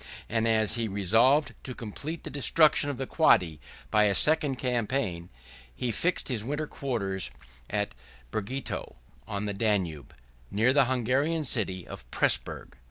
As 0.31 0.73
he 0.73 0.81
had 0.85 0.93
resolved 0.93 1.53
to 1.63 1.75
complete 1.75 2.23
the 2.23 2.31
destruction 2.31 2.89
of 2.89 2.97
the 2.97 3.05
Quadi 3.05 3.59
by 3.91 4.05
a 4.05 4.15
second 4.15 4.55
campaign, 4.55 5.29
he 5.75 5.91
fixed 5.91 6.27
his 6.27 6.43
winter 6.43 6.65
quarters 6.65 7.29
at 7.69 7.93
Bregetio, 8.31 8.95
on 9.27 9.45
the 9.45 9.53
Danube, 9.53 10.15
near 10.49 10.73
the 10.73 10.85
Hungarian 10.85 11.43
city 11.43 11.87
of 11.87 12.09
Presburg. 12.09 12.73